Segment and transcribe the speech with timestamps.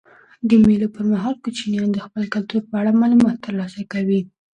[0.47, 4.21] د مېلو پر مهال کوچنيان د خپل کلتور په اړه معلومات ترلاسه کوي.